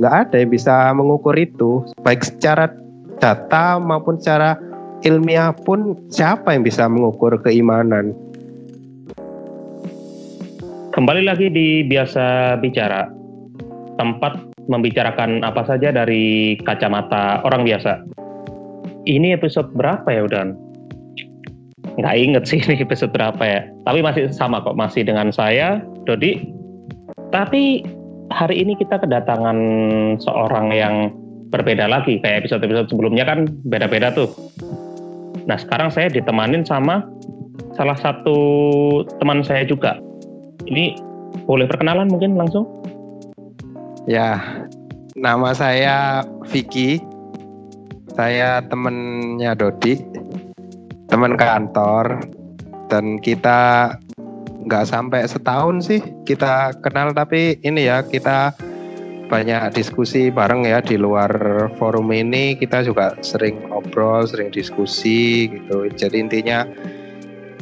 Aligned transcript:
nggak 0.00 0.14
ada 0.26 0.36
yang 0.40 0.50
bisa 0.50 0.74
mengukur 0.96 1.36
itu 1.36 1.84
baik 2.00 2.24
secara 2.24 2.72
data 3.20 3.76
maupun 3.76 4.16
secara 4.16 4.56
ilmiah 5.04 5.52
pun 5.52 5.92
siapa 6.08 6.56
yang 6.56 6.64
bisa 6.64 6.88
mengukur 6.88 7.36
keimanan 7.44 8.16
kembali 10.96 11.28
lagi 11.28 11.52
di 11.52 11.84
biasa 11.84 12.56
bicara 12.64 13.12
tempat 14.00 14.40
membicarakan 14.72 15.44
apa 15.44 15.68
saja 15.68 15.92
dari 15.92 16.56
kacamata 16.64 17.44
orang 17.44 17.68
biasa 17.68 18.00
ini 19.08 19.32
episode 19.32 19.72
berapa 19.72 20.04
ya 20.12 20.28
Udan? 20.28 20.52
Nggak 21.96 22.14
inget 22.16 22.44
sih 22.48 22.60
ini 22.60 22.80
episode 22.80 23.12
berapa 23.12 23.40
ya. 23.40 23.64
Tapi 23.88 24.04
masih 24.04 24.28
sama 24.32 24.60
kok, 24.60 24.76
masih 24.76 25.04
dengan 25.04 25.32
saya, 25.32 25.80
Dodi. 26.04 26.52
Tapi 27.32 27.84
hari 28.30 28.62
ini 28.62 28.78
kita 28.78 29.02
kedatangan 29.02 29.58
seorang 30.22 30.70
yang 30.72 30.94
berbeda 31.50 31.90
lagi. 31.90 32.22
Kayak 32.22 32.46
episode-episode 32.46 32.88
sebelumnya 32.94 33.26
kan 33.26 33.50
beda-beda 33.66 34.14
tuh. 34.14 34.30
Nah 35.44 35.58
sekarang 35.58 35.90
saya 35.90 36.06
ditemanin 36.08 36.62
sama 36.62 37.02
salah 37.74 37.98
satu 37.98 38.38
teman 39.18 39.42
saya 39.42 39.66
juga. 39.66 39.98
Ini 40.64 40.94
boleh 41.46 41.66
perkenalan 41.66 42.06
mungkin 42.06 42.38
langsung? 42.38 42.66
Ya, 44.06 44.38
nama 45.18 45.52
saya 45.52 46.24
Vicky 46.48 47.02
saya 48.14 48.60
temennya 48.66 49.54
Dodi 49.54 49.96
teman 51.10 51.38
kantor 51.38 52.22
dan 52.90 53.18
kita 53.22 53.94
nggak 54.66 54.84
sampai 54.88 55.24
setahun 55.24 55.88
sih 55.88 56.00
kita 56.28 56.76
kenal 56.84 57.16
tapi 57.16 57.56
ini 57.64 57.88
ya 57.88 58.04
kita 58.04 58.52
banyak 59.30 59.70
diskusi 59.70 60.26
bareng 60.34 60.66
ya 60.66 60.82
di 60.82 60.98
luar 60.98 61.30
forum 61.78 62.10
ini. 62.10 62.58
Kita 62.58 62.82
juga 62.82 63.14
sering 63.22 63.70
ngobrol 63.70 64.26
sering 64.26 64.50
diskusi 64.50 65.46
gitu. 65.46 65.86
Jadi 65.86 66.18
intinya 66.18 66.66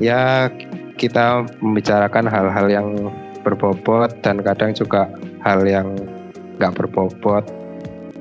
ya 0.01 0.49
kita 0.97 1.45
membicarakan 1.61 2.25
hal-hal 2.27 2.67
yang 2.73 2.89
berbobot 3.45 4.17
dan 4.25 4.41
kadang 4.41 4.73
juga 4.73 5.13
hal 5.45 5.69
yang 5.69 5.93
nggak 6.57 6.73
berbobot. 6.73 7.45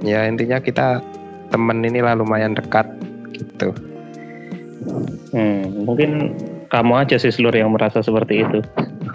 Ya 0.04 0.28
intinya 0.28 0.60
kita 0.60 1.00
temen 1.48 1.80
inilah 1.88 2.20
lumayan 2.20 2.52
dekat 2.52 2.86
gitu. 3.32 3.72
Hmm, 5.32 5.88
mungkin 5.88 6.36
kamu 6.70 6.94
aja 7.06 7.16
sih 7.20 7.32
seluruh 7.32 7.58
yang 7.58 7.72
merasa 7.74 8.04
seperti 8.04 8.44
itu. 8.44 8.60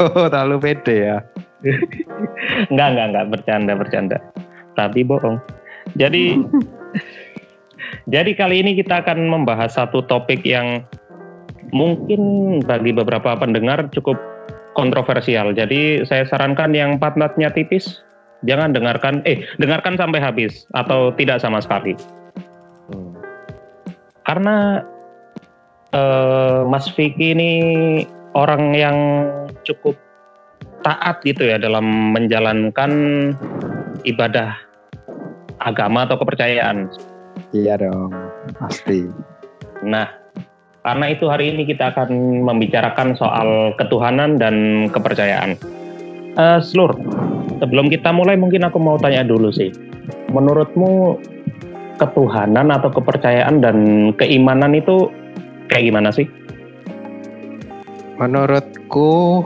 Oh, 0.00 0.28
terlalu 0.28 0.72
pede 0.72 1.12
ya. 1.12 1.19
enggak, 2.72 2.89
enggak, 2.97 3.06
enggak 3.12 3.27
bercanda, 3.28 3.72
bercanda. 3.77 4.19
Tapi 4.75 5.05
bohong. 5.05 5.36
Jadi 6.00 6.41
jadi 8.14 8.30
kali 8.33 8.64
ini 8.64 8.73
kita 8.78 9.05
akan 9.05 9.28
membahas 9.28 9.77
satu 9.77 10.03
topik 10.08 10.42
yang 10.48 10.83
mungkin 11.77 12.61
bagi 12.64 12.92
beberapa 12.92 13.36
pendengar 13.36 13.89
cukup 13.92 14.17
kontroversial. 14.73 15.53
Jadi 15.53 16.08
saya 16.08 16.25
sarankan 16.25 16.73
yang 16.73 16.97
patnatnya 16.97 17.53
tipis 17.53 18.00
jangan 18.42 18.75
dengarkan 18.75 19.23
eh 19.23 19.45
dengarkan 19.62 19.95
sampai 19.95 20.19
habis 20.19 20.67
atau 20.75 21.14
tidak 21.14 21.39
sama 21.39 21.62
sekali 21.62 21.95
karena 24.27 24.83
uh, 25.95 26.65
Mas 26.67 26.89
Vicky 26.93 27.37
ini 27.37 27.51
orang 28.33 28.73
yang 28.75 28.97
cukup 29.62 29.97
taat 30.83 31.23
gitu 31.23 31.47
ya 31.47 31.62
dalam 31.62 32.12
menjalankan 32.17 32.91
ibadah 34.03 34.59
agama 35.63 36.05
atau 36.09 36.19
kepercayaan. 36.19 36.91
Iya 37.55 37.79
dong, 37.79 38.11
pasti. 38.59 39.07
Nah, 39.86 40.11
karena 40.83 41.07
itu 41.14 41.31
hari 41.31 41.55
ini 41.55 41.63
kita 41.69 41.95
akan 41.95 42.42
membicarakan 42.42 43.14
soal 43.14 43.77
ketuhanan 43.79 44.41
dan 44.42 44.89
kepercayaan. 44.91 45.55
Uh, 46.35 46.58
Slur, 46.58 46.97
sebelum 47.61 47.92
kita 47.92 48.11
mulai 48.11 48.35
mungkin 48.35 48.67
aku 48.67 48.81
mau 48.81 48.98
tanya 48.98 49.23
dulu 49.23 49.52
sih. 49.55 49.70
Menurutmu 50.33 51.20
ketuhanan 52.01 52.73
atau 52.73 52.91
kepercayaan 52.91 53.63
dan 53.63 53.77
keimanan 54.17 54.75
itu 54.75 55.13
kayak 55.72 55.88
gimana 55.88 56.12
sih? 56.12 56.28
Menurutku 58.20 59.40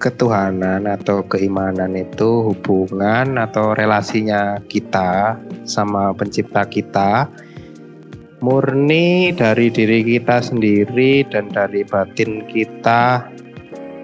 ketuhanan 0.00 0.88
atau 0.88 1.20
keimanan 1.28 1.92
itu 1.92 2.52
hubungan 2.52 3.36
atau 3.36 3.76
relasinya 3.76 4.60
kita 4.68 5.36
sama 5.68 6.16
pencipta 6.16 6.64
kita 6.64 7.28
murni 8.44 9.32
dari 9.32 9.72
diri 9.72 10.04
kita 10.04 10.44
sendiri 10.44 11.24
dan 11.28 11.48
dari 11.48 11.84
batin 11.88 12.44
kita 12.44 13.24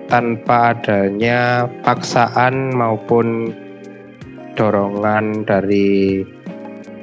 tanpa 0.09 0.77
adanya 0.77 1.69
paksaan 1.85 2.73
maupun 2.73 3.53
dorongan 4.57 5.45
dari 5.49 6.25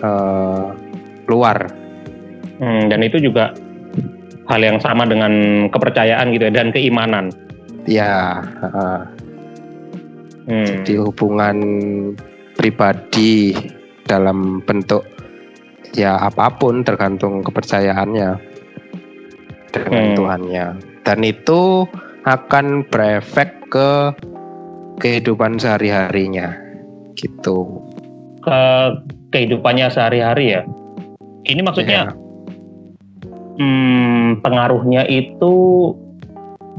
uh, 0.02 0.74
luar. 1.30 1.70
Hmm, 2.60 2.90
dan 2.90 3.02
itu 3.06 3.22
juga 3.22 3.54
hal 4.50 4.62
yang 4.66 4.82
sama 4.82 5.06
dengan 5.06 5.66
kepercayaan 5.70 6.34
gitu 6.34 6.50
ya 6.50 6.54
dan 6.54 6.74
keimanan. 6.74 7.30
Ya. 7.86 8.42
Uh, 8.66 9.02
hmm. 10.50 10.66
Jadi 10.66 10.94
hubungan 10.98 11.58
pribadi 12.58 13.54
dalam 14.10 14.66
bentuk 14.66 15.06
ya 15.94 16.18
apa 16.18 16.50
pun 16.58 16.82
tergantung 16.82 17.46
kepercayaannya 17.46 18.30
dengan 19.70 20.04
hmm. 20.12 20.18
Tuhannya. 20.18 20.68
Dan 21.06 21.20
itu 21.22 21.86
akan 22.26 22.86
berefek 22.90 23.70
ke 23.70 24.14
kehidupan 24.98 25.62
sehari-harinya 25.62 26.58
gitu. 27.14 27.86
Ke 28.42 28.60
kehidupannya 29.30 29.88
sehari-hari 29.94 30.58
ya. 30.58 30.62
Ini 31.48 31.62
maksudnya 31.64 32.12
yeah. 32.12 32.29
Hmm, 33.60 34.40
pengaruhnya 34.42 35.04
itu 35.12 35.54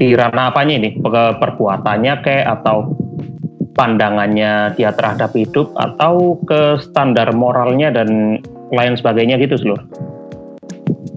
di 0.01 0.17
ranah 0.17 0.49
apanya 0.49 0.81
ini? 0.81 0.97
Perbuatannya 1.37 2.13
kayak 2.25 2.47
atau 2.61 2.97
pandangannya 3.77 4.75
dia 4.75 4.91
terhadap 4.91 5.31
hidup 5.31 5.71
atau 5.79 6.35
ke 6.43 6.81
standar 6.83 7.31
moralnya 7.31 7.93
dan 7.93 8.41
lain 8.73 8.93
sebagainya 8.97 9.39
gitu 9.39 9.55
seluruh. 9.61 9.85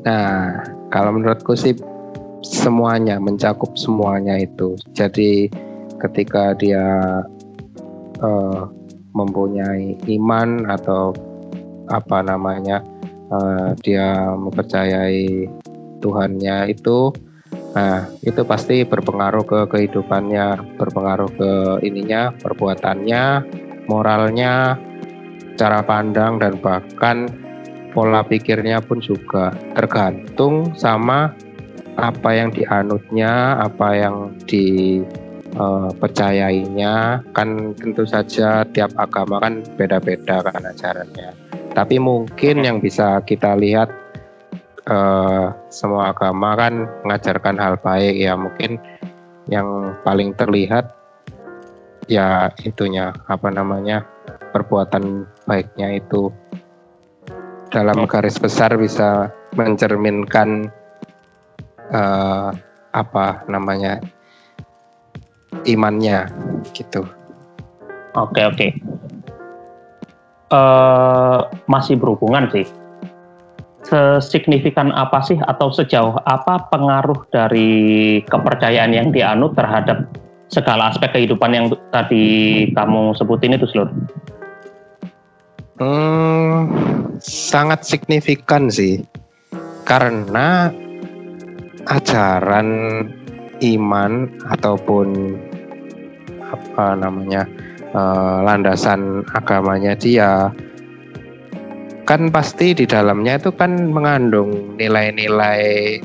Nah, 0.04 0.62
kalau 0.92 1.16
menurutku 1.16 1.56
sih 1.56 1.74
semuanya 2.44 3.16
mencakup 3.18 3.72
semuanya 3.74 4.36
itu. 4.38 4.76
Jadi 4.92 5.48
ketika 5.98 6.52
dia 6.54 6.84
uh, 8.20 8.68
mempunyai 9.16 9.96
iman 10.18 10.68
atau 10.68 11.16
apa 11.88 12.24
namanya 12.24 12.84
uh, 13.34 13.74
dia 13.82 14.30
mempercayai 14.38 15.50
Tuhannya 15.98 16.70
itu 16.70 17.10
nah 17.74 18.06
itu 18.22 18.46
pasti 18.46 18.86
berpengaruh 18.86 19.42
ke 19.42 19.60
kehidupannya 19.66 20.78
berpengaruh 20.78 21.30
ke 21.34 21.52
ininya 21.82 22.30
perbuatannya 22.38 23.42
moralnya 23.90 24.78
cara 25.58 25.82
pandang 25.82 26.38
dan 26.38 26.54
bahkan 26.62 27.26
pola 27.90 28.22
pikirnya 28.26 28.78
pun 28.82 29.02
juga 29.02 29.54
tergantung 29.74 30.74
sama 30.78 31.34
apa 31.94 32.30
yang 32.34 32.50
dianutnya 32.50 33.58
apa 33.62 33.88
yang 33.94 34.34
di 34.50 34.98
uh, 35.54 35.90
percayainya 35.94 37.22
kan 37.30 37.74
tentu 37.78 38.02
saja 38.02 38.66
tiap 38.74 38.90
agama 38.98 39.38
kan 39.38 39.62
beda-beda 39.78 40.42
kan 40.42 40.62
ajarannya. 40.74 41.43
Tapi 41.74 41.98
mungkin 41.98 42.62
yang 42.62 42.78
bisa 42.78 43.18
kita 43.26 43.58
lihat 43.58 43.90
uh, 44.86 45.50
semua 45.68 46.14
agama 46.14 46.54
kan 46.54 46.86
mengajarkan 47.02 47.58
hal 47.58 47.74
baik 47.82 48.14
ya 48.14 48.38
mungkin 48.38 48.78
yang 49.50 49.92
paling 50.06 50.32
terlihat 50.38 50.94
ya 52.08 52.52
itunya 52.64 53.12
apa 53.28 53.50
namanya 53.50 54.06
perbuatan 54.52 55.26
baiknya 55.44 55.98
itu 55.98 56.30
dalam 57.74 58.06
garis 58.06 58.38
besar 58.38 58.78
bisa 58.78 59.34
mencerminkan 59.58 60.70
uh, 61.90 62.54
apa 62.94 63.42
namanya 63.50 63.98
imannya 65.66 66.30
gitu. 66.70 67.02
Oke 68.14 68.46
oke. 68.46 68.93
Uh, 70.54 71.50
masih 71.66 71.98
berhubungan 71.98 72.46
sih. 72.54 72.62
Sesignifikan 73.82 74.94
apa 74.94 75.18
sih 75.26 75.34
atau 75.42 75.74
sejauh 75.74 76.14
apa 76.30 76.70
pengaruh 76.70 77.26
dari 77.34 78.22
kepercayaan 78.22 78.94
yang 78.94 79.10
dianut 79.10 79.58
terhadap 79.58 80.06
segala 80.54 80.94
aspek 80.94 81.10
kehidupan 81.10 81.50
yang 81.50 81.66
tadi 81.90 82.70
kamu 82.70 83.18
sebutin 83.18 83.58
itu 83.58 83.66
seluruh? 83.66 83.90
Hmm, 85.82 86.70
sangat 87.18 87.82
signifikan 87.82 88.70
sih, 88.70 89.02
karena 89.82 90.70
ajaran 91.90 92.68
iman 93.58 94.30
ataupun 94.54 95.34
apa 96.46 96.94
namanya 96.94 97.42
uh, 97.94 98.42
landasan 98.44 99.24
agamanya 99.32 99.94
dia 99.96 100.50
kan 102.04 102.28
pasti 102.28 102.76
di 102.76 102.84
dalamnya 102.84 103.40
itu 103.40 103.48
kan 103.56 103.88
mengandung 103.88 104.76
nilai-nilai 104.76 105.96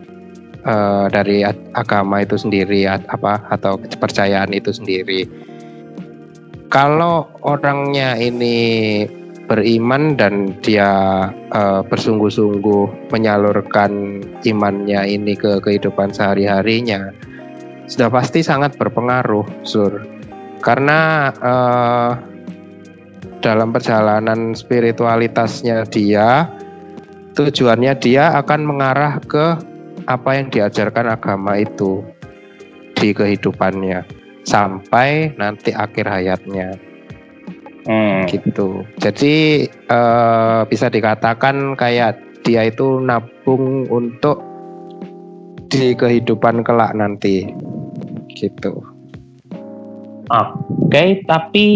uh, 0.64 1.12
dari 1.12 1.44
agama 1.76 2.24
itu 2.24 2.40
sendiri 2.40 2.88
apa 2.88 3.44
atau 3.52 3.76
kepercayaan 3.76 4.56
itu 4.56 4.72
sendiri. 4.72 5.28
Kalau 6.70 7.28
orangnya 7.44 8.16
ini 8.16 9.04
beriman 9.50 10.14
dan 10.14 10.54
dia 10.62 10.88
uh, 11.52 11.82
bersungguh-sungguh 11.82 13.10
menyalurkan 13.10 14.22
imannya 14.46 15.10
ini 15.10 15.34
ke 15.34 15.58
kehidupan 15.66 16.14
sehari-harinya 16.14 17.10
sudah 17.90 18.14
pasti 18.14 18.46
sangat 18.46 18.78
berpengaruh 18.78 19.42
sur 19.66 20.06
karena 20.60 21.32
uh, 21.40 22.12
dalam 23.40 23.72
perjalanan 23.72 24.52
spiritualitasnya 24.52 25.88
dia 25.88 26.48
tujuannya 27.36 27.96
dia 28.04 28.36
akan 28.36 28.62
mengarah 28.68 29.20
ke 29.24 29.56
apa 30.08 30.30
yang 30.36 30.52
diajarkan 30.52 31.16
agama 31.16 31.56
itu 31.60 32.04
di 33.00 33.16
kehidupannya 33.16 34.04
sampai 34.44 35.32
nanti 35.40 35.72
akhir 35.72 36.04
hayatnya 36.10 36.76
hmm. 37.86 38.28
gitu. 38.28 38.84
Jadi 39.00 39.66
uh, 39.88 40.66
bisa 40.68 40.90
dikatakan 40.92 41.78
kayak 41.80 42.20
dia 42.44 42.68
itu 42.68 43.00
nabung 43.00 43.86
untuk 43.88 44.42
di 45.70 45.94
kehidupan 45.94 46.66
kelak 46.66 46.98
nanti, 46.98 47.46
gitu. 48.34 48.82
Oke, 50.30 50.94
okay, 50.94 51.10
tapi 51.26 51.68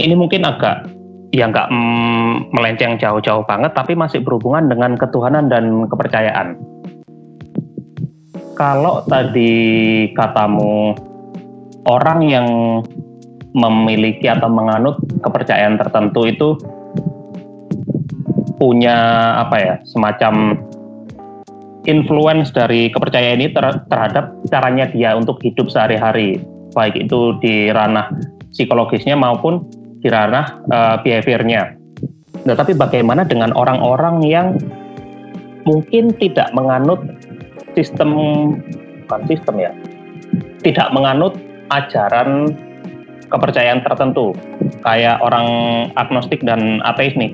ini 0.00 0.14
mungkin 0.16 0.48
agak 0.48 0.88
ya 1.28 1.44
nggak 1.44 1.68
mm, 1.68 2.56
melenceng 2.56 2.96
jauh-jauh 2.96 3.44
banget, 3.44 3.76
tapi 3.76 3.92
masih 3.92 4.24
berhubungan 4.24 4.72
dengan 4.72 4.96
ketuhanan 4.96 5.52
dan 5.52 5.84
kepercayaan. 5.92 6.56
Kalau 8.56 9.04
tadi 9.04 9.52
katamu 10.16 10.96
orang 11.84 12.20
yang 12.24 12.48
memiliki 13.52 14.32
atau 14.32 14.48
menganut 14.48 14.96
kepercayaan 15.20 15.76
tertentu 15.76 16.24
itu 16.24 16.56
punya 18.56 18.96
apa 19.36 19.56
ya 19.60 19.74
semacam 19.84 20.56
influence 21.84 22.48
dari 22.56 22.88
kepercayaan 22.88 23.36
ini 23.36 23.52
ter 23.52 23.84
terhadap 23.92 24.32
caranya 24.48 24.88
dia 24.88 25.12
untuk 25.12 25.36
hidup 25.44 25.68
sehari-hari 25.68 26.40
baik 26.72 26.96
itu 26.96 27.36
di 27.40 27.68
ranah 27.70 28.08
psikologisnya 28.52 29.16
maupun 29.16 29.64
di 30.02 30.08
ranah 30.10 30.60
uh, 30.68 30.96
behaviornya. 31.00 31.78
Nah, 32.42 32.54
tapi 32.58 32.74
bagaimana 32.74 33.22
dengan 33.22 33.54
orang-orang 33.54 34.24
yang 34.26 34.58
mungkin 35.62 36.10
tidak 36.18 36.50
menganut 36.58 36.98
sistem 37.78 38.10
bukan 39.06 39.22
sistem 39.30 39.54
ya, 39.62 39.70
tidak 40.66 40.90
menganut 40.90 41.38
ajaran 41.70 42.50
kepercayaan 43.30 43.80
tertentu 43.80 44.36
kayak 44.84 45.16
orang 45.24 45.46
agnostik 45.96 46.42
dan 46.44 46.82
ateis 46.84 47.14
nih. 47.16 47.32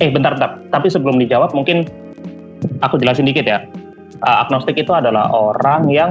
Eh 0.00 0.10
bentar 0.10 0.34
bentar. 0.34 0.58
Tapi 0.72 0.88
sebelum 0.90 1.20
dijawab 1.20 1.52
mungkin 1.54 1.86
aku 2.82 2.98
jelasin 2.98 3.28
dikit 3.28 3.46
ya. 3.46 3.62
Uh, 4.22 4.46
agnostik 4.46 4.78
itu 4.78 4.90
adalah 4.94 5.28
orang 5.30 5.90
yang 5.92 6.10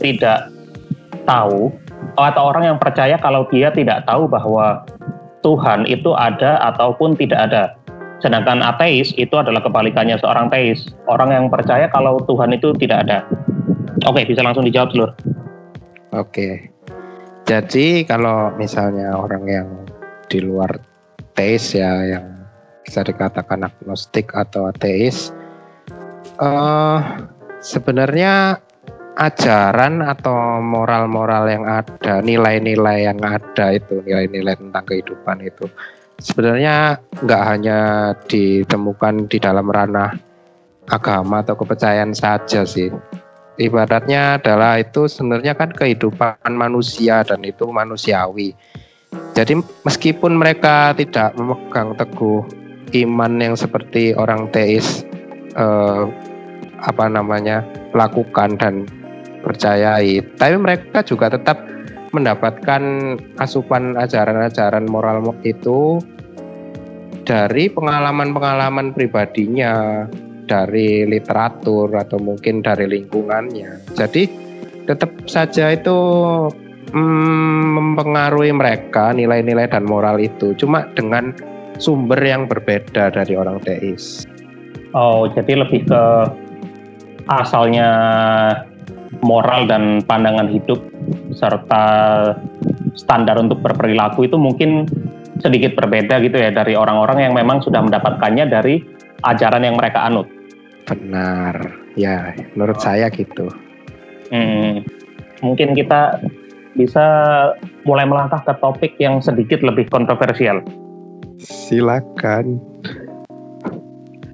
tidak 0.00 0.48
tahu 1.30 1.70
atau 2.18 2.42
orang 2.42 2.74
yang 2.74 2.78
percaya 2.82 3.14
kalau 3.22 3.46
dia 3.54 3.70
tidak 3.70 4.02
tahu 4.10 4.26
bahwa 4.26 4.82
Tuhan 5.46 5.86
itu 5.86 6.10
ada 6.18 6.58
ataupun 6.74 7.14
tidak 7.14 7.46
ada. 7.46 7.64
Sedangkan 8.18 8.60
ateis 8.60 9.14
itu 9.16 9.32
adalah 9.38 9.62
kebalikannya 9.62 10.18
seorang 10.18 10.50
teis. 10.50 10.90
Orang 11.06 11.30
yang 11.30 11.46
percaya 11.48 11.86
kalau 11.88 12.18
Tuhan 12.26 12.50
itu 12.52 12.74
tidak 12.76 13.08
ada. 13.08 13.22
Oke 14.10 14.26
bisa 14.26 14.42
langsung 14.42 14.66
dijawab 14.66 14.90
dulu 14.92 15.08
oke. 16.14 16.70
Jadi 17.46 18.06
kalau 18.06 18.54
misalnya 18.54 19.18
orang 19.18 19.44
yang 19.46 19.68
di 20.30 20.38
luar 20.38 20.78
teis 21.34 21.74
ya 21.74 21.90
yang 22.06 22.46
bisa 22.86 23.02
dikatakan 23.02 23.66
agnostik 23.66 24.30
atau 24.34 24.70
ateis, 24.70 25.34
uh, 26.38 27.26
sebenarnya 27.58 28.62
ajaran 29.20 30.00
atau 30.00 30.64
moral-moral 30.64 31.44
yang 31.52 31.64
ada, 31.68 32.24
nilai-nilai 32.24 33.04
yang 33.04 33.20
ada 33.20 33.76
itu, 33.76 34.00
nilai-nilai 34.00 34.56
tentang 34.56 34.84
kehidupan 34.88 35.44
itu, 35.44 35.68
sebenarnya 36.16 36.96
nggak 37.20 37.42
hanya 37.44 37.78
ditemukan 38.24 39.28
di 39.28 39.36
dalam 39.36 39.68
ranah 39.68 40.16
agama 40.88 41.44
atau 41.44 41.52
kepercayaan 41.52 42.16
saja 42.16 42.64
sih, 42.64 42.88
ibaratnya 43.60 44.40
adalah 44.40 44.80
itu 44.80 45.04
sebenarnya 45.04 45.52
kan 45.52 45.68
kehidupan 45.76 46.56
manusia 46.56 47.20
dan 47.20 47.44
itu 47.44 47.68
manusiawi. 47.68 48.56
Jadi 49.36 49.60
meskipun 49.84 50.32
mereka 50.32 50.96
tidak 50.96 51.36
memegang 51.36 51.92
teguh 51.92 52.46
iman 53.04 53.32
yang 53.36 53.54
seperti 53.54 54.16
orang 54.16 54.48
teis 54.48 55.04
eh, 55.54 56.04
apa 56.80 57.04
namanya 57.12 57.62
lakukan 57.92 58.56
dan 58.56 58.88
percayai, 59.40 60.20
tapi 60.36 60.56
mereka 60.60 61.04
juga 61.04 61.32
tetap 61.32 61.60
mendapatkan 62.10 62.82
asupan 63.38 63.94
ajaran-ajaran 63.94 64.86
moral 64.90 65.22
itu 65.46 66.02
dari 67.22 67.70
pengalaman-pengalaman 67.70 68.90
pribadinya, 68.90 70.04
dari 70.50 71.06
literatur 71.06 71.94
atau 71.94 72.18
mungkin 72.18 72.58
dari 72.58 72.90
lingkungannya. 72.90 73.94
Jadi 73.94 74.26
tetap 74.90 75.14
saja 75.30 75.70
itu 75.70 75.94
mm, 76.90 77.62
mempengaruhi 77.78 78.50
mereka 78.50 79.14
nilai-nilai 79.14 79.70
dan 79.70 79.86
moral 79.86 80.18
itu, 80.18 80.58
cuma 80.58 80.90
dengan 80.98 81.30
sumber 81.78 82.18
yang 82.18 82.50
berbeda 82.50 83.14
dari 83.14 83.38
orang 83.38 83.62
teis. 83.62 84.26
Oh, 84.90 85.30
jadi 85.30 85.62
lebih 85.62 85.86
ke 85.86 86.02
asalnya 87.30 87.90
moral 89.20 89.66
dan 89.66 90.00
pandangan 90.06 90.46
hidup 90.46 90.78
serta 91.34 91.84
standar 92.94 93.36
untuk 93.38 93.58
berperilaku 93.58 94.26
itu 94.30 94.38
mungkin 94.38 94.86
sedikit 95.40 95.74
berbeda 95.74 96.20
gitu 96.22 96.36
ya 96.36 96.52
dari 96.52 96.76
orang-orang 96.76 97.30
yang 97.30 97.34
memang 97.34 97.64
sudah 97.64 97.80
mendapatkannya 97.80 98.46
dari 98.46 98.84
ajaran 99.24 99.64
yang 99.64 99.76
mereka 99.76 100.06
anut. 100.06 100.28
Benar, 100.86 101.54
ya 101.96 102.34
menurut 102.54 102.78
saya 102.78 103.08
gitu. 103.12 103.48
Hmm, 104.30 104.84
mungkin 105.42 105.74
kita 105.74 106.22
bisa 106.78 107.04
mulai 107.82 108.06
melangkah 108.06 108.42
ke 108.46 108.54
topik 108.62 108.92
yang 109.02 109.18
sedikit 109.18 109.60
lebih 109.64 109.90
kontroversial. 109.90 110.62
Silakan. 111.40 112.60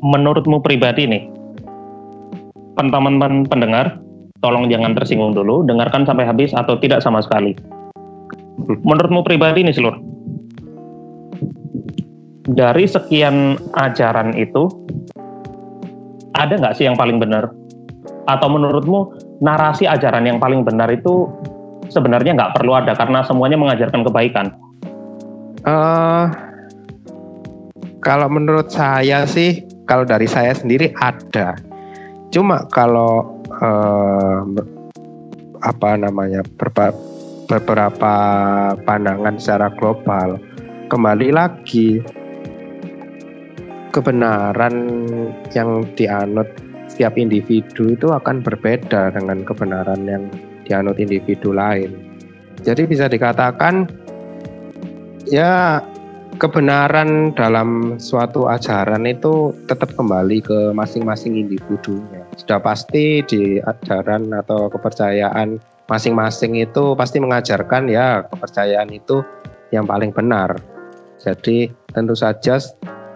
Menurutmu 0.05 0.61
pribadi 0.61 1.09
nih, 1.09 1.25
teman-teman 2.77 3.49
pendengar, 3.49 3.99
tolong 4.47 4.71
jangan 4.71 4.95
tersinggung 4.95 5.35
dulu, 5.35 5.67
dengarkan 5.67 6.07
sampai 6.07 6.23
habis 6.23 6.55
atau 6.55 6.79
tidak 6.79 7.03
sama 7.03 7.19
sekali. 7.19 7.59
Menurutmu 8.87 9.27
pribadi 9.27 9.67
nih 9.67 9.75
seluruh, 9.75 9.99
dari 12.55 12.87
sekian 12.87 13.59
ajaran 13.75 14.39
itu, 14.39 14.71
ada 16.39 16.55
nggak 16.55 16.79
sih 16.79 16.87
yang 16.87 16.95
paling 16.95 17.19
benar? 17.19 17.51
Atau 18.31 18.47
menurutmu 18.47 19.19
narasi 19.43 19.91
ajaran 19.91 20.31
yang 20.31 20.39
paling 20.39 20.63
benar 20.63 20.87
itu 20.95 21.27
sebenarnya 21.91 22.39
nggak 22.39 22.55
perlu 22.55 22.79
ada 22.79 22.95
karena 22.95 23.27
semuanya 23.27 23.59
mengajarkan 23.59 24.07
kebaikan? 24.07 24.47
Uh, 25.67 26.31
kalau 28.07 28.31
menurut 28.31 28.71
saya 28.71 29.27
sih, 29.27 29.67
kalau 29.91 30.07
dari 30.07 30.31
saya 30.31 30.55
sendiri 30.55 30.95
ada. 31.03 31.59
Cuma 32.31 32.67
kalau 32.71 33.36
uh, 33.63 34.43
apa 35.65 35.91
namanya 35.99 36.45
beberapa 37.47 38.15
pandangan 38.85 39.39
secara 39.39 39.71
global, 39.75 40.39
kembali 40.91 41.29
lagi 41.35 42.03
kebenaran 43.95 44.77
yang 45.57 45.89
dianut 45.97 46.47
setiap 46.87 47.17
individu 47.17 47.93
itu 47.93 48.09
akan 48.13 48.45
berbeda 48.45 49.13
dengan 49.17 49.45
kebenaran 49.45 50.05
yang 50.05 50.25
dianut 50.69 50.97
individu 51.01 51.53
lain. 51.53 51.93
Jadi 52.65 52.89
bisa 52.89 53.09
dikatakan 53.09 53.89
ya 55.29 55.81
kebenaran 56.37 57.33
dalam 57.33 57.97
suatu 57.97 58.49
ajaran 58.49 59.09
itu 59.09 59.53
tetap 59.67 59.93
kembali 59.97 60.39
ke 60.45 60.59
masing-masing 60.77 61.37
individunya. 61.37 62.16
Sudah 62.37 62.61
pasti 62.61 63.25
di 63.25 63.59
ajaran 63.59 64.29
atau 64.33 64.69
kepercayaan 64.69 65.57
masing-masing 65.89 66.59
itu 66.61 66.93
pasti 66.99 67.23
mengajarkan 67.23 67.89
ya 67.89 68.27
kepercayaan 68.29 68.91
itu 68.93 69.25
yang 69.73 69.89
paling 69.89 70.13
benar. 70.13 70.55
Jadi 71.17 71.73
tentu 71.91 72.13
saja 72.13 72.61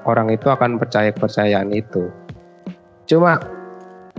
orang 0.09 0.33
itu 0.33 0.49
akan 0.49 0.81
percaya 0.81 1.13
kepercayaan 1.13 1.71
itu. 1.71 2.09
Cuma 3.05 3.39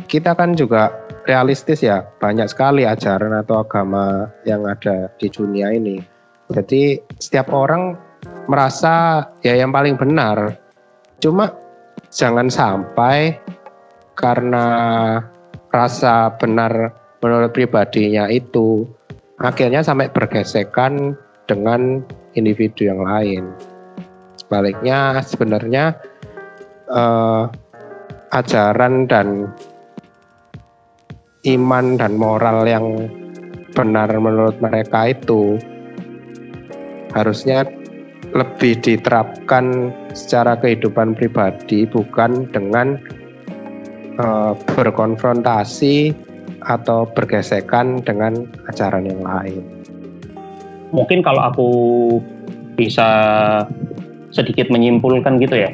kita 0.05 0.35
kan 0.35 0.53
juga 0.53 0.91
realistis 1.25 1.81
ya, 1.81 2.05
banyak 2.19 2.49
sekali 2.49 2.85
ajaran 2.85 3.33
atau 3.35 3.61
agama 3.63 4.29
yang 4.45 4.65
ada 4.67 5.09
di 5.17 5.27
dunia 5.31 5.73
ini. 5.73 6.01
Jadi 6.51 6.99
setiap 7.17 7.49
orang 7.55 7.95
merasa 8.51 9.25
ya 9.41 9.55
yang 9.55 9.71
paling 9.71 9.95
benar. 9.95 10.59
Cuma 11.23 11.53
jangan 12.11 12.51
sampai 12.51 13.39
karena 14.21 14.65
rasa 15.73 16.37
benar 16.37 16.93
menurut 17.25 17.51
pribadinya 17.51 18.29
itu 18.29 18.85
akhirnya 19.41 19.81
sampai 19.81 20.13
bergesekan 20.13 21.17
dengan 21.49 22.05
individu 22.37 22.87
yang 22.87 23.01
lain. 23.01 23.49
Sebaliknya 24.37 25.19
sebenarnya 25.25 25.97
eh, 26.87 27.43
ajaran 28.31 29.09
dan 29.09 29.49
iman 31.49 31.97
dan 31.97 32.13
moral 32.15 32.63
yang 32.69 33.09
benar 33.73 34.11
menurut 34.13 34.59
mereka 34.61 35.09
itu 35.09 35.57
harusnya 37.15 37.65
lebih 38.31 38.79
diterapkan 38.79 39.91
secara 40.15 40.55
kehidupan 40.55 41.17
pribadi 41.17 41.83
bukan 41.83 42.47
dengan 42.55 42.95
uh, 44.19 44.53
berkonfrontasi 44.75 46.11
atau 46.65 47.09
bergesekan 47.09 48.01
dengan 48.03 48.45
ajaran 48.69 49.07
yang 49.07 49.21
lain. 49.21 49.63
Mungkin 50.91 51.23
kalau 51.23 51.41
aku 51.47 51.69
bisa 52.75 53.09
sedikit 54.31 54.67
menyimpulkan 54.67 55.39
gitu 55.39 55.55
ya, 55.55 55.71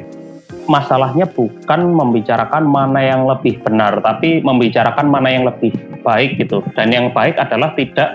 masalahnya 0.70 1.26
bukan 1.26 1.80
membicarakan 1.92 2.68
mana 2.68 3.00
yang 3.02 3.22
lebih 3.26 3.58
benar, 3.64 3.98
tapi 4.04 4.44
membicarakan 4.44 5.10
mana 5.10 5.28
yang 5.32 5.44
lebih 5.48 5.74
baik 6.06 6.38
gitu. 6.38 6.62
Dan 6.78 6.94
yang 6.94 7.10
baik 7.10 7.34
adalah 7.40 7.74
tidak 7.74 8.14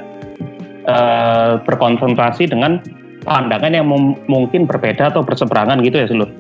uh, 0.88 1.60
berkonfrontasi 1.68 2.48
dengan 2.48 2.80
pandangan 3.24 3.72
yang 3.72 3.88
mungkin 4.28 4.68
berbeda 4.68 5.12
atau 5.12 5.24
berseberangan 5.26 5.84
gitu 5.84 5.98
ya, 6.00 6.08
Seluruh. 6.08 6.34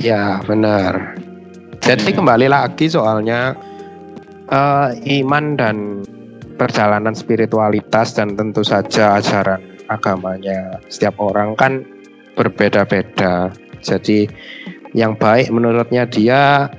Ya, 0.00 0.24
benar. 0.48 1.20
Jadi 1.90 2.14
kembali 2.14 2.46
lagi 2.46 2.86
soalnya 2.86 3.50
uh, 4.46 4.94
iman 4.94 5.58
dan 5.58 6.06
perjalanan 6.54 7.18
spiritualitas 7.18 8.14
dan 8.14 8.38
tentu 8.38 8.62
saja 8.62 9.18
ajaran 9.18 9.58
agamanya 9.90 10.78
setiap 10.86 11.18
orang 11.18 11.58
kan 11.58 11.82
berbeda-beda. 12.38 13.50
Jadi 13.82 14.30
yang 14.94 15.18
baik 15.18 15.50
menurutnya 15.50 16.06
dia 16.06 16.70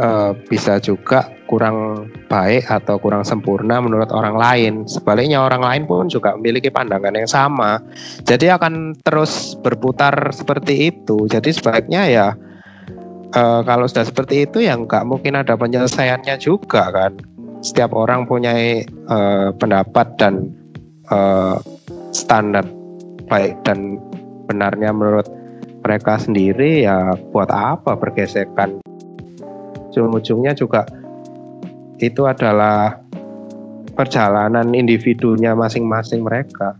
uh, 0.00 0.32
bisa 0.48 0.80
juga 0.80 1.28
kurang 1.44 2.08
baik 2.32 2.72
atau 2.72 2.96
kurang 2.96 3.28
sempurna 3.28 3.84
menurut 3.84 4.08
orang 4.16 4.40
lain. 4.40 4.88
Sebaliknya 4.88 5.44
orang 5.44 5.60
lain 5.60 5.82
pun 5.84 6.08
juga 6.08 6.32
memiliki 6.40 6.72
pandangan 6.72 7.12
yang 7.12 7.28
sama. 7.28 7.84
Jadi 8.24 8.48
akan 8.48 8.96
terus 9.04 9.60
berputar 9.60 10.32
seperti 10.32 10.88
itu. 10.88 11.28
Jadi 11.28 11.52
sebaiknya 11.52 12.08
ya 12.08 12.28
uh, 13.34 13.60
kalau 13.66 13.84
sudah 13.88 14.06
seperti 14.06 14.46
itu 14.48 14.64
ya 14.64 14.76
nggak 14.76 15.04
mungkin 15.04 15.36
ada 15.36 15.56
penyelesaiannya 15.56 16.36
juga 16.40 16.88
kan. 16.92 17.12
Setiap 17.62 17.94
orang 17.94 18.26
punya 18.26 18.52
uh, 19.06 19.54
pendapat 19.54 20.06
dan 20.18 20.50
uh, 21.12 21.56
standar 22.10 22.66
baik 23.30 23.56
dan 23.64 23.96
benarnya 24.50 24.92
menurut 24.92 25.24
mereka 25.82 26.20
sendiri 26.20 26.86
ya 26.86 27.16
buat 27.34 27.50
apa 27.50 27.98
bergesekan 27.98 28.78
ujung-ujungnya 29.90 30.54
juga 30.54 30.86
itu 32.00 32.24
adalah 32.24 32.96
perjalanan 33.92 34.72
individunya 34.72 35.52
masing-masing 35.52 36.24
mereka 36.24 36.76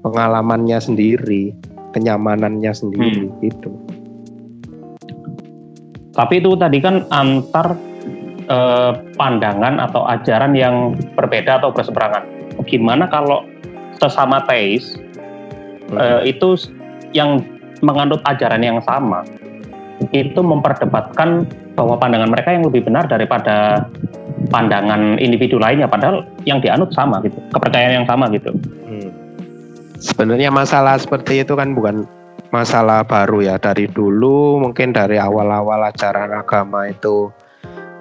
pengalamannya 0.00 0.78
sendiri 0.80 1.52
kenyamanannya 1.92 2.72
sendiri 2.72 3.28
hmm. 3.28 3.38
gitu 3.44 3.70
tapi 6.18 6.42
itu 6.42 6.58
tadi 6.58 6.82
kan 6.82 7.06
antar 7.14 7.78
eh, 8.50 8.92
pandangan 9.14 9.78
atau 9.78 10.02
ajaran 10.10 10.58
yang 10.58 10.98
berbeda 11.14 11.62
atau 11.62 11.70
berseberangan 11.70 12.26
gimana 12.66 13.06
kalau 13.06 13.46
sesama 14.02 14.42
teis 14.50 14.98
hmm. 15.94 15.94
eh, 15.94 16.34
itu 16.34 16.58
yang 17.14 17.38
menganut 17.86 18.18
ajaran 18.26 18.66
yang 18.66 18.82
sama 18.82 19.22
itu 20.10 20.42
memperdebatkan 20.42 21.46
bahwa 21.78 21.94
pandangan 21.94 22.30
mereka 22.30 22.54
yang 22.54 22.66
lebih 22.66 22.86
benar 22.86 23.06
daripada 23.06 23.86
pandangan 24.50 25.18
individu 25.22 25.62
lainnya 25.62 25.86
padahal 25.86 26.26
yang 26.42 26.58
dianut 26.58 26.90
sama 26.90 27.22
gitu 27.22 27.38
kepercayaan 27.54 28.02
yang 28.02 28.08
sama 28.10 28.26
gitu 28.34 28.50
hmm. 28.90 29.10
sebenarnya 30.02 30.50
masalah 30.50 30.98
seperti 30.98 31.46
itu 31.46 31.54
kan 31.54 31.78
bukan 31.78 32.06
masalah 32.48 33.04
baru 33.04 33.44
ya 33.44 33.56
dari 33.60 33.84
dulu 33.88 34.60
mungkin 34.60 34.96
dari 34.96 35.20
awal-awal 35.20 35.84
ajaran 35.92 36.32
agama 36.32 36.88
itu 36.88 37.28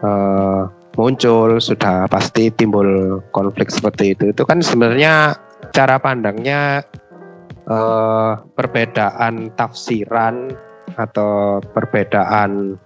uh, 0.03 0.67
muncul 0.95 1.59
sudah 1.59 2.07
pasti 2.07 2.49
timbul 2.55 3.19
konflik 3.35 3.69
seperti 3.69 4.15
itu 4.15 4.31
itu 4.31 4.43
kan 4.47 4.63
sebenarnya 4.63 5.35
cara 5.75 5.99
pandangnya 5.99 6.81
uh, 7.67 8.39
perbedaan 8.55 9.51
tafsiran 9.59 10.49
atau 10.95 11.59
perbedaan 11.75 12.79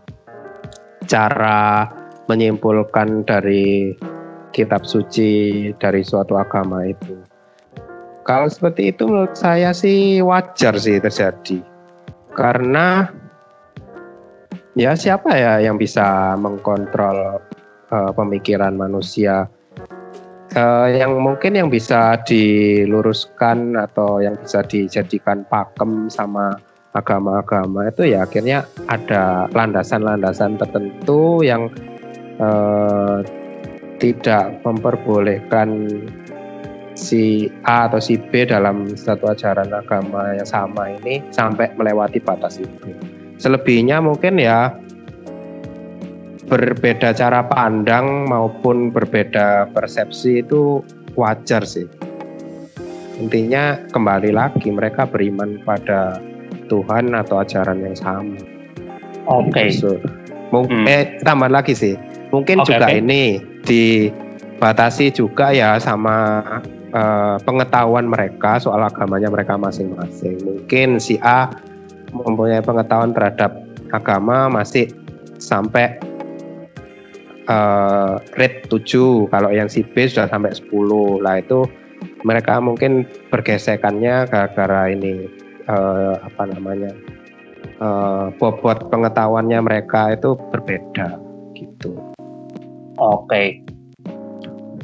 cara 1.06 1.88
menyimpulkan 2.26 3.24
dari 3.24 3.96
kitab 4.52 4.84
suci 4.84 5.72
dari 5.80 6.04
suatu 6.04 6.36
agama 6.36 6.84
itu. 6.86 7.21
Kalau 8.22 8.48
seperti 8.48 8.94
itu 8.94 9.10
menurut 9.10 9.34
saya 9.34 9.74
sih 9.74 10.22
wajar 10.22 10.78
sih 10.78 11.02
terjadi. 11.02 11.58
Karena 12.38 13.10
ya 14.78 14.96
siapa 14.96 15.36
ya 15.36 15.60
yang 15.60 15.76
bisa 15.76 16.38
mengkontrol 16.38 17.42
uh, 17.92 18.12
pemikiran 18.16 18.78
manusia 18.78 19.50
uh, 20.56 20.88
yang 20.88 21.20
mungkin 21.20 21.60
yang 21.60 21.68
bisa 21.68 22.20
diluruskan 22.24 23.76
atau 23.76 24.24
yang 24.24 24.40
bisa 24.40 24.64
dijadikan 24.64 25.44
pakem 25.52 26.08
sama 26.08 26.56
agama-agama 26.92 27.88
itu 27.88 28.12
ya 28.16 28.28
akhirnya 28.28 28.68
ada 28.92 29.48
landasan-landasan 29.56 30.60
tertentu 30.60 31.40
yang 31.40 31.72
uh, 32.40 33.24
tidak 34.02 34.60
memperbolehkan 34.68 35.88
si 36.96 37.48
A 37.68 37.88
atau 37.88 38.00
si 38.04 38.20
B 38.20 38.44
dalam 38.44 38.94
satu 38.94 39.32
ajaran 39.32 39.72
agama 39.72 40.36
yang 40.36 40.48
sama 40.48 40.92
ini 41.02 41.24
sampai 41.32 41.72
melewati 41.76 42.20
batas 42.20 42.60
itu. 42.60 42.94
Selebihnya 43.42 44.04
mungkin 44.04 44.38
ya 44.38 44.76
berbeda 46.52 47.16
cara 47.16 47.48
pandang 47.48 48.28
maupun 48.28 48.92
berbeda 48.92 49.72
persepsi 49.72 50.44
itu 50.44 50.84
wajar 51.16 51.64
sih. 51.64 51.88
Intinya 53.22 53.80
kembali 53.96 54.36
lagi 54.36 54.68
mereka 54.68 55.08
beriman 55.08 55.64
pada 55.64 56.20
Tuhan 56.68 57.16
atau 57.16 57.40
ajaran 57.40 57.84
yang 57.84 57.96
sama. 57.96 58.40
Oke. 59.32 59.52
Okay. 59.54 59.68
So, 59.72 59.96
mungkin 60.52 60.84
hmm. 60.84 60.92
eh 60.92 61.04
tambah 61.24 61.48
lagi 61.48 61.72
sih. 61.72 61.96
Mungkin 62.32 62.64
okay, 62.64 62.68
juga 62.68 62.88
okay. 62.88 63.00
ini 63.00 63.24
dibatasi 63.64 65.12
juga 65.16 65.52
ya 65.56 65.78
sama 65.78 66.42
uh, 66.96 67.36
pengetahuan 67.44 68.08
mereka 68.08 68.60
soal 68.62 68.84
agamanya 68.84 69.32
mereka 69.32 69.56
masing-masing. 69.60 70.40
Mungkin 70.44 71.00
si 71.00 71.20
A 71.24 71.52
mempunyai 72.12 72.64
pengetahuan 72.64 73.16
terhadap 73.16 73.56
agama 73.92 74.52
masih 74.52 74.92
sampai 75.40 76.00
uh, 77.48 78.20
rate 78.38 78.68
7 78.70 79.32
kalau 79.32 79.50
yang 79.52 79.68
si 79.72 79.84
B 79.84 80.08
sudah 80.08 80.28
sampai 80.28 80.54
10 80.54 81.24
lah 81.24 81.40
itu 81.40 81.66
mereka 82.22 82.62
mungkin 82.62 83.06
bergesekannya 83.34 84.30
gara-gara 84.30 84.94
ini 84.94 85.26
uh, 85.66 86.22
apa 86.22 86.44
namanya 86.50 86.94
uh, 87.82 88.30
bobot 88.38 88.90
pengetahuannya 88.94 89.60
mereka 89.62 90.14
itu 90.14 90.38
berbeda 90.54 91.18
gitu. 91.58 91.98
Oke. 93.02 93.66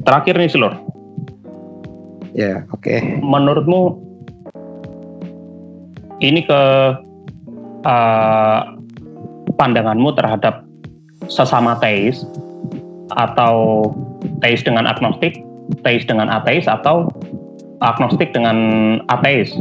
Terakhir 0.02 0.40
nih 0.40 0.50
Silur. 0.50 0.74
Ya, 2.36 2.68
oke. 2.74 2.84
Okay. 2.84 3.00
Menurutmu 3.24 4.02
ini 6.20 6.42
ke 6.44 6.62
uh, 7.86 8.60
pandanganmu 9.56 10.12
terhadap 10.18 10.66
sesama 11.28 11.78
teis 11.80 12.26
atau 13.16 13.88
teis 14.42 14.62
dengan 14.66 14.90
agnostik, 14.90 15.40
teis 15.86 16.04
dengan 16.06 16.28
ateis 16.32 16.66
atau 16.68 17.08
agnostik 17.82 18.34
dengan 18.34 18.58
ateis. 19.14 19.54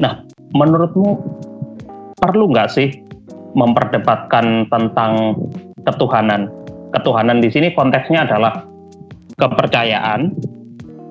Nah, 0.00 0.24
menurutmu 0.56 1.20
perlu 2.18 2.50
nggak 2.50 2.70
sih 2.72 2.88
memperdebatkan 3.54 4.66
tentang 4.72 5.36
ketuhanan? 5.84 6.48
Ketuhanan 6.90 7.38
di 7.38 7.52
sini 7.52 7.70
konteksnya 7.70 8.26
adalah 8.26 8.66
kepercayaan, 9.40 10.36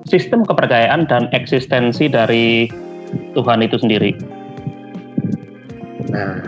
sistem 0.06 0.46
kepercayaan 0.46 1.10
dan 1.10 1.26
eksistensi 1.34 2.06
dari 2.06 2.70
Tuhan 3.34 3.60
itu 3.66 3.76
sendiri. 3.76 4.14
Nah, 6.14 6.38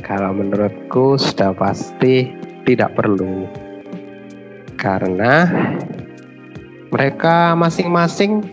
kalau 0.00 0.32
menurutku 0.32 1.20
sudah 1.20 1.52
pasti 1.52 2.32
tidak 2.64 2.96
perlu. 2.96 3.44
Karena 4.78 5.44
mereka 6.88 7.52
masing-masing 7.52 8.46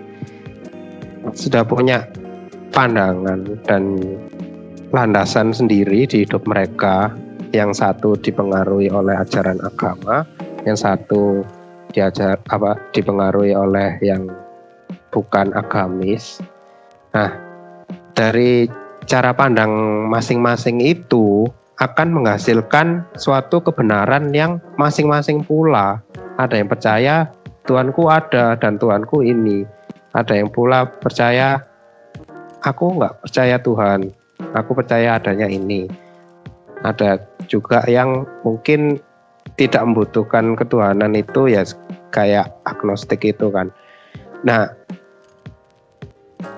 sudah 1.31 1.63
punya 1.63 2.07
pandangan 2.75 3.45
dan 3.63 3.99
landasan 4.91 5.55
sendiri 5.55 6.03
di 6.07 6.27
hidup 6.27 6.43
mereka. 6.43 7.11
Yang 7.55 7.79
satu 7.79 8.19
dipengaruhi 8.19 8.91
oleh 8.91 9.15
ajaran 9.15 9.63
agama, 9.63 10.27
yang 10.67 10.75
satu 10.75 11.39
diajar 11.95 12.35
apa 12.51 12.75
dipengaruhi 12.91 13.55
oleh 13.55 13.95
yang 14.03 14.27
bukan 15.15 15.55
agamis. 15.55 16.43
Nah, 17.15 17.31
dari 18.11 18.67
cara 19.07 19.31
pandang 19.31 19.71
masing-masing 20.11 20.83
itu 20.83 21.47
akan 21.79 22.11
menghasilkan 22.11 23.07
suatu 23.15 23.63
kebenaran 23.63 24.35
yang 24.35 24.59
masing-masing 24.75 25.39
pula. 25.47 26.03
Ada 26.35 26.59
yang 26.59 26.67
percaya 26.67 27.15
Tuanku 27.65 28.11
ada 28.11 28.59
dan 28.59 28.75
Tuanku 28.75 29.23
ini. 29.23 29.63
Ada 30.11 30.37
yang 30.43 30.51
pula 30.51 30.85
percaya 30.85 31.59
aku 32.63 32.99
nggak 32.99 33.25
percaya 33.27 33.55
Tuhan, 33.59 33.99
aku 34.55 34.71
percaya 34.75 35.19
adanya 35.19 35.47
ini. 35.47 35.87
Ada 36.85 37.19
juga 37.49 37.83
yang 37.89 38.23
mungkin 38.45 38.99
tidak 39.55 39.83
membutuhkan 39.87 40.55
ketuhanan 40.59 41.15
itu 41.15 41.47
ya 41.51 41.63
kayak 42.11 42.51
agnostik 42.67 43.23
itu 43.23 43.51
kan. 43.51 43.71
Nah, 44.43 44.71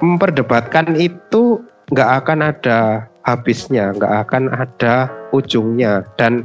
memperdebatkan 0.01 0.98
itu 0.98 1.62
nggak 1.94 2.12
akan 2.24 2.39
ada 2.51 3.08
habisnya, 3.24 3.96
nggak 3.96 4.13
akan 4.27 4.44
ada 4.51 5.08
ujungnya, 5.32 6.04
dan 6.20 6.44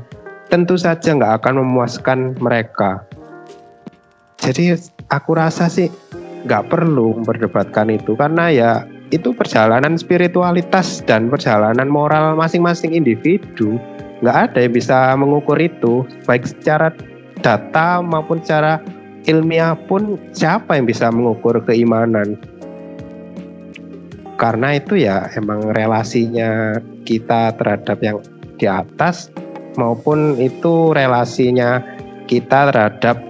tentu 0.53 0.77
saja 0.77 1.17
nggak 1.17 1.43
akan 1.43 1.65
memuaskan 1.65 2.37
mereka. 2.39 3.03
Jadi 4.43 4.75
aku 5.09 5.31
rasa 5.39 5.71
sih 5.71 5.89
nggak 6.43 6.69
perlu 6.69 7.23
memperdebatkan 7.23 7.95
itu 7.95 8.19
karena 8.19 8.51
ya 8.51 8.71
itu 9.13 9.31
perjalanan 9.37 10.01
spiritualitas 10.01 11.05
dan 11.05 11.29
perjalanan 11.29 11.87
moral 11.87 12.35
masing-masing 12.35 12.97
individu. 12.97 13.77
Nggak 14.25 14.39
ada 14.51 14.59
yang 14.65 14.75
bisa 14.75 14.99
mengukur 15.21 15.61
itu 15.61 16.09
baik 16.25 16.49
secara 16.49 16.89
data 17.45 18.01
maupun 18.01 18.41
secara 18.41 18.81
ilmiah 19.29 19.77
pun 19.87 20.17
siapa 20.33 20.81
yang 20.81 20.89
bisa 20.89 21.13
mengukur 21.13 21.61
keimanan. 21.63 22.41
Karena 24.41 24.75
itu 24.75 24.99
ya 24.99 25.31
emang 25.39 25.71
relasinya 25.71 26.81
kita 27.07 27.55
terhadap 27.61 27.99
yang 28.03 28.19
di 28.59 28.67
atas 28.67 29.31
maupun 29.79 30.35
itu 30.41 30.91
relasinya 30.91 31.79
kita 32.27 32.73
terhadap 32.73 33.21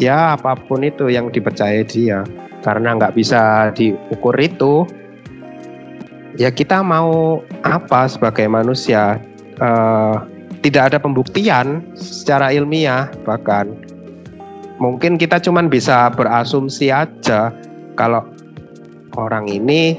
ya 0.00 0.36
apa 0.38 0.56
pun 0.56 0.86
itu 0.86 1.10
yang 1.10 1.28
dipercaya 1.28 1.82
dia. 1.84 2.24
Karena 2.64 2.96
nggak 2.96 3.14
bisa 3.14 3.70
diukur 3.76 4.34
itu 4.40 4.88
ya 6.36 6.52
kita 6.52 6.80
mau 6.84 7.40
apa 7.64 8.08
sebagai 8.08 8.46
manusia? 8.48 9.20
Uh, 9.56 10.20
tidak 10.60 10.92
ada 10.92 10.98
pembuktian 11.00 11.84
secara 11.96 12.52
ilmiah 12.52 13.08
bahkan. 13.24 13.72
Mungkin 14.76 15.16
kita 15.16 15.40
cuman 15.40 15.72
bisa 15.72 16.12
berasumsi 16.12 16.92
aja 16.92 17.48
kalau 17.96 18.26
orang 19.16 19.48
ini 19.48 19.96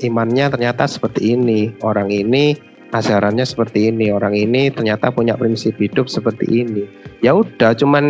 imannya 0.00 0.48
ternyata 0.48 0.88
seperti 0.88 1.36
ini 1.36 1.74
orang 1.84 2.08
ini 2.08 2.56
ajarannya 2.96 3.44
seperti 3.44 3.92
ini 3.92 4.08
orang 4.08 4.32
ini 4.32 4.72
ternyata 4.72 5.12
punya 5.12 5.36
prinsip 5.36 5.76
hidup 5.76 6.08
seperti 6.08 6.64
ini. 6.64 6.88
Ya 7.20 7.36
udah 7.36 7.76
cuman 7.76 8.04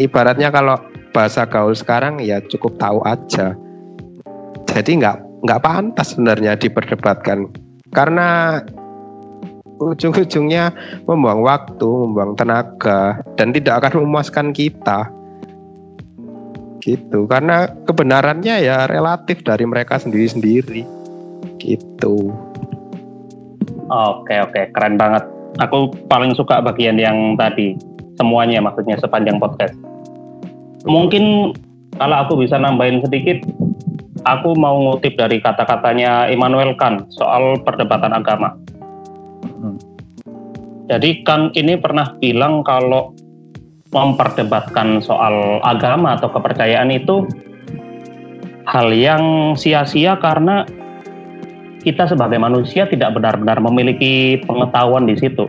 ibaratnya 0.00 0.50
kalau 0.50 0.80
bahasa 1.14 1.46
gaul 1.46 1.76
sekarang 1.76 2.18
ya 2.18 2.42
cukup 2.50 2.74
tahu 2.80 2.98
aja. 3.06 3.54
Jadi 4.66 4.98
nggak 4.98 5.33
nggak 5.44 5.60
pantas 5.60 6.16
sebenarnya 6.16 6.56
diperdebatkan 6.56 7.52
karena 7.92 8.58
ujung-ujungnya 9.78 10.70
membuang 11.04 11.42
waktu, 11.42 11.86
membuang 11.86 12.32
tenaga 12.38 13.20
dan 13.34 13.50
tidak 13.50 13.84
akan 13.84 14.06
memuaskan 14.06 14.54
kita. 14.54 15.10
Gitu. 16.84 17.24
Karena 17.24 17.70
kebenarannya 17.88 18.60
ya 18.60 18.84
relatif 18.84 19.40
dari 19.42 19.64
mereka 19.64 19.96
sendiri-sendiri. 19.98 20.84
Gitu. 21.58 22.16
Oke, 23.88 24.34
oke, 24.40 24.62
keren 24.72 24.96
banget. 25.00 25.24
Aku 25.62 25.92
paling 26.10 26.34
suka 26.34 26.58
bagian 26.60 26.98
yang 26.98 27.38
tadi, 27.38 27.78
semuanya 28.18 28.58
maksudnya 28.58 28.98
sepanjang 28.98 29.38
podcast. 29.38 29.76
Mungkin 30.84 31.54
kalau 31.94 32.16
aku 32.26 32.42
bisa 32.42 32.58
nambahin 32.58 33.00
sedikit, 33.06 33.46
aku 34.24 34.56
mau 34.56 34.76
ngutip 34.80 35.14
dari 35.20 35.38
kata-katanya 35.38 36.32
Immanuel 36.32 36.74
Kant 36.80 37.12
soal 37.12 37.60
perdebatan 37.62 38.12
agama. 38.16 38.56
Hmm. 39.44 39.76
Jadi 40.88 41.24
Kant 41.24 41.52
ini 41.56 41.76
pernah 41.76 42.12
bilang 42.18 42.64
kalau 42.64 43.12
memperdebatkan 43.94 44.98
soal 44.98 45.62
agama 45.62 46.18
atau 46.18 46.26
kepercayaan 46.32 46.90
itu 46.90 47.24
hal 48.66 48.90
yang 48.90 49.54
sia-sia 49.54 50.18
karena 50.18 50.66
kita 51.84 52.08
sebagai 52.08 52.40
manusia 52.40 52.88
tidak 52.88 53.12
benar-benar 53.14 53.60
memiliki 53.60 54.40
pengetahuan 54.48 55.04
di 55.04 55.14
situ. 55.20 55.46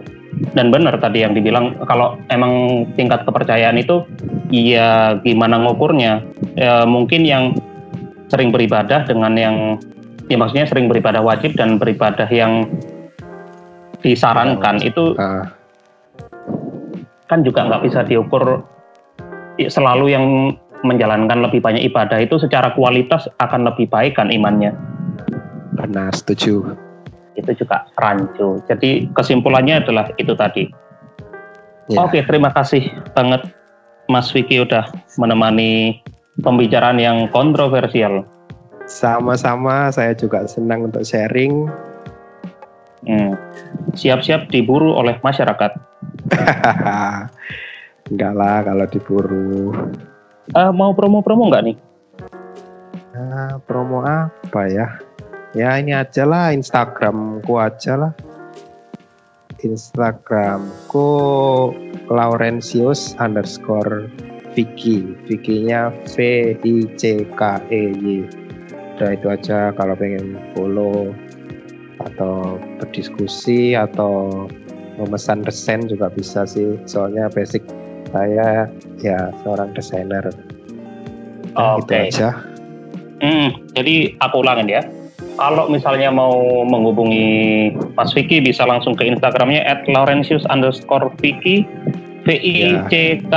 Dan 0.51 0.67
benar 0.67 0.99
tadi 0.99 1.23
yang 1.23 1.31
dibilang 1.31 1.79
kalau 1.87 2.19
emang 2.27 2.83
tingkat 2.99 3.23
kepercayaan 3.23 3.79
itu 3.79 4.03
ya 4.51 5.15
gimana 5.23 5.63
ngukurnya? 5.63 6.19
Ya, 6.59 6.83
mungkin 6.83 7.23
yang 7.23 7.55
sering 8.35 8.51
beribadah 8.51 9.07
dengan 9.07 9.31
yang 9.39 9.79
ya 10.27 10.35
maksudnya 10.35 10.67
sering 10.67 10.91
beribadah 10.91 11.23
wajib 11.23 11.55
dan 11.55 11.79
beribadah 11.79 12.27
yang 12.27 12.67
disarankan 14.03 14.83
itu 14.83 15.15
uh. 15.15 15.47
kan 17.31 17.41
juga 17.47 17.63
nggak 17.63 17.87
bisa 17.87 18.03
diukur 18.03 18.59
selalu 19.71 20.11
yang 20.11 20.25
menjalankan 20.83 21.41
lebih 21.47 21.63
banyak 21.63 21.87
ibadah 21.87 22.19
itu 22.19 22.35
secara 22.37 22.75
kualitas 22.75 23.25
akan 23.41 23.65
lebih 23.65 23.89
baik 23.89 24.19
kan 24.19 24.29
imannya. 24.29 24.75
Benar, 25.73 26.13
setuju. 26.13 26.77
Itu 27.33 27.51
juga 27.57 27.89
rancu. 27.97 28.61
Jadi 28.69 29.09
kesimpulannya 29.15 29.81
adalah 29.81 30.11
itu 30.21 30.37
tadi. 30.37 30.69
Ya. 31.89 32.05
Oke, 32.05 32.21
terima 32.21 32.53
kasih 32.53 32.85
banget 33.17 33.49
Mas 34.05 34.29
Vicky 34.29 34.61
udah 34.61 34.85
menemani 35.17 36.03
pembicaraan 36.39 36.99
yang 36.99 37.31
kontroversial. 37.31 38.27
Sama-sama, 38.85 39.89
saya 39.89 40.13
juga 40.13 40.45
senang 40.45 40.91
untuk 40.91 41.07
sharing. 41.07 41.69
Hmm. 43.05 43.33
Siap-siap 43.93 44.49
diburu 44.49 44.93
oleh 44.93 45.17
masyarakat. 45.21 45.71
enggak 48.11 48.33
lah 48.33 48.57
kalau 48.65 48.85
diburu. 48.89 49.73
Uh, 50.53 50.71
mau 50.73 50.93
promo-promo 50.93 51.49
enggak 51.49 51.63
nih? 51.73 51.77
Nah, 53.15 53.57
promo 53.65 54.03
apa 54.05 54.61
ya? 54.69 54.87
Ya 55.55 55.79
ini 55.79 55.95
aja 55.95 56.27
lah 56.27 56.51
Instagramku 56.51 57.55
aja 57.55 57.95
lah. 57.95 58.13
Instagramku 59.63 61.09
Laurentius 62.11 63.17
underscore 63.17 64.11
Vicky 64.55 65.03
Vicky-nya 65.27 65.91
V 66.15 66.15
I 66.63 66.75
C 66.95 67.27
K 67.35 67.59
E 67.69 67.91
Y 67.91 68.23
udah 68.95 69.11
itu 69.11 69.27
aja 69.27 69.75
kalau 69.75 69.91
pengen 69.99 70.39
follow 70.55 71.11
atau 71.99 72.55
berdiskusi 72.79 73.75
atau 73.75 74.47
memesan 74.95 75.43
desain 75.43 75.83
juga 75.91 76.07
bisa 76.07 76.47
sih 76.47 76.79
soalnya 76.87 77.27
basic 77.27 77.59
saya 78.15 78.71
ya 79.03 79.35
seorang 79.43 79.75
desainer 79.75 80.23
nah, 81.51 81.75
Oke. 81.75 81.91
Okay. 81.91 82.07
aja. 82.07 82.39
Hmm, 83.19 83.59
jadi 83.75 84.15
aku 84.23 84.43
ulangin 84.43 84.71
ya. 84.71 84.83
kalau 85.35 85.67
misalnya 85.67 86.07
mau 86.15 86.63
menghubungi 86.63 87.71
Mas 87.99 88.15
Vicky 88.15 88.39
bisa 88.39 88.63
langsung 88.63 88.95
ke 88.95 89.03
Instagramnya 89.03 89.67
at 89.67 89.83
Laurentius 89.91 90.47
underscore 90.47 91.11
Vicky 91.19 91.67
V 92.25 92.27
I 92.33 92.81
C 92.89 93.21
K 93.29 93.33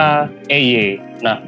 E 0.49 0.59
Y. 0.59 0.75
Nah 1.21 1.45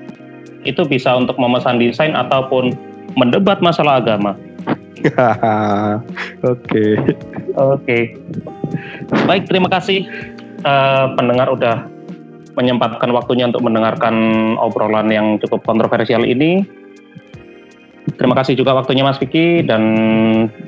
itu 0.69 0.85
bisa 0.85 1.17
untuk 1.17 1.41
memesan 1.41 1.81
desain 1.81 2.13
ataupun 2.13 2.77
mendebat 3.17 3.65
masalah 3.65 3.99
agama. 3.99 4.37
Oke. 6.53 6.85
Oke. 7.57 7.99
Baik, 9.25 9.49
terima 9.49 9.73
kasih 9.73 10.05
uh, 10.69 11.17
pendengar 11.17 11.49
udah 11.49 11.89
menyempatkan 12.61 13.09
waktunya 13.15 13.49
untuk 13.49 13.65
mendengarkan 13.65 14.15
obrolan 14.61 15.09
yang 15.09 15.41
cukup 15.41 15.65
kontroversial 15.65 16.23
ini. 16.29 16.69
Terima 18.21 18.37
kasih 18.37 18.59
juga 18.59 18.77
waktunya 18.77 19.07
Mas 19.07 19.17
Vicky 19.17 19.65
dan 19.65 19.83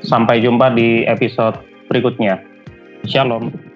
sampai 0.01 0.41
jumpa 0.41 0.73
di 0.73 1.05
episode 1.05 1.59
berikutnya. 1.91 2.41
Shalom. 3.05 3.72